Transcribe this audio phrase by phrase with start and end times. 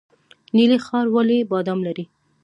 [0.55, 2.05] نیلي ښار ولې بادام لري؟